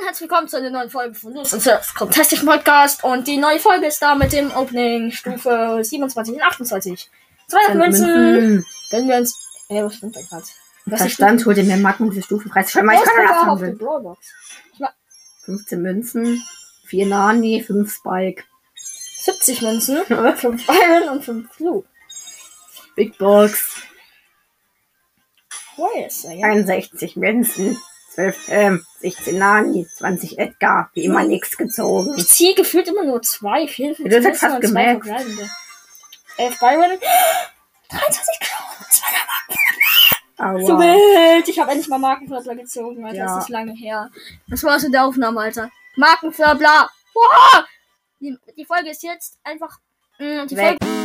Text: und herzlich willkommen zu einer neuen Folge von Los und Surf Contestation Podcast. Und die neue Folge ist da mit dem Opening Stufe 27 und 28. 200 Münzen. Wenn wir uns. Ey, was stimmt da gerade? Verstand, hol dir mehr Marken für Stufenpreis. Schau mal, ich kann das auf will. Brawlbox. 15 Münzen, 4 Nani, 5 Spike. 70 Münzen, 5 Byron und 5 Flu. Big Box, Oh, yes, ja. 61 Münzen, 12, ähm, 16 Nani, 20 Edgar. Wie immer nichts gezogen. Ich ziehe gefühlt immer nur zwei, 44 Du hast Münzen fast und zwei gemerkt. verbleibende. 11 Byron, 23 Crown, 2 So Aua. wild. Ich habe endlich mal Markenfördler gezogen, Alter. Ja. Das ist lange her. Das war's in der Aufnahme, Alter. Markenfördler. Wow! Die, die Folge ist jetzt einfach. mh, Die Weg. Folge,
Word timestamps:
und 0.00 0.06
herzlich 0.06 0.30
willkommen 0.30 0.48
zu 0.48 0.56
einer 0.56 0.70
neuen 0.70 0.90
Folge 0.90 1.14
von 1.14 1.34
Los 1.34 1.52
und 1.52 1.60
Surf 1.60 1.94
Contestation 1.94 2.48
Podcast. 2.48 3.04
Und 3.04 3.26
die 3.26 3.36
neue 3.36 3.58
Folge 3.58 3.86
ist 3.86 4.00
da 4.00 4.14
mit 4.14 4.32
dem 4.32 4.50
Opening 4.52 5.10
Stufe 5.10 5.80
27 5.82 6.34
und 6.34 6.42
28. 6.42 7.10
200 7.48 7.76
Münzen. 7.76 8.66
Wenn 8.90 9.08
wir 9.08 9.16
uns. 9.16 9.38
Ey, 9.68 9.84
was 9.84 9.94
stimmt 9.96 10.16
da 10.16 10.20
gerade? 10.22 10.44
Verstand, 10.88 11.44
hol 11.44 11.54
dir 11.54 11.64
mehr 11.64 11.76
Marken 11.76 12.10
für 12.12 12.22
Stufenpreis. 12.22 12.72
Schau 12.72 12.82
mal, 12.82 12.94
ich 12.94 13.02
kann 13.02 13.26
das 13.26 13.48
auf 13.48 13.60
will. 13.60 13.74
Brawlbox. 13.74 14.26
15 15.44 15.82
Münzen, 15.82 16.42
4 16.86 17.06
Nani, 17.06 17.62
5 17.62 17.92
Spike. 17.92 18.44
70 19.22 19.62
Münzen, 19.62 20.04
5 20.06 20.66
Byron 20.66 21.08
und 21.10 21.24
5 21.24 21.52
Flu. 21.52 21.84
Big 22.94 23.16
Box, 23.18 23.82
Oh, 25.76 25.88
yes, 25.96 26.24
ja. 26.24 26.46
61 26.46 27.16
Münzen, 27.16 27.78
12, 28.14 28.48
ähm, 28.48 28.84
16 29.00 29.38
Nani, 29.38 29.86
20 29.96 30.38
Edgar. 30.38 30.90
Wie 30.94 31.04
immer 31.04 31.22
nichts 31.24 31.56
gezogen. 31.56 32.14
Ich 32.16 32.28
ziehe 32.28 32.54
gefühlt 32.54 32.88
immer 32.88 33.04
nur 33.04 33.22
zwei, 33.22 33.66
44 33.68 34.04
Du 34.10 34.16
hast 34.16 34.22
Münzen 34.24 34.40
fast 34.40 34.54
und 34.56 34.62
zwei 34.62 34.68
gemerkt. 34.68 35.06
verbleibende. 35.06 35.50
11 36.36 36.58
Byron, 36.58 36.98
23 37.90 38.40
Crown, 38.40 38.86
2 38.90 40.66
So 40.66 40.72
Aua. 40.74 40.78
wild. 40.80 41.48
Ich 41.48 41.58
habe 41.58 41.70
endlich 41.70 41.88
mal 41.88 41.98
Markenfördler 41.98 42.54
gezogen, 42.56 43.04
Alter. 43.04 43.16
Ja. 43.18 43.34
Das 43.36 43.44
ist 43.44 43.50
lange 43.50 43.72
her. 43.74 44.10
Das 44.48 44.62
war's 44.64 44.84
in 44.84 44.92
der 44.92 45.04
Aufnahme, 45.04 45.40
Alter. 45.40 45.70
Markenfördler. 45.96 46.88
Wow! 47.14 47.64
Die, 48.20 48.36
die 48.56 48.64
Folge 48.64 48.90
ist 48.90 49.02
jetzt 49.02 49.38
einfach. 49.44 49.78
mh, 50.18 50.46
Die 50.46 50.56
Weg. 50.56 50.78
Folge, 50.82 50.99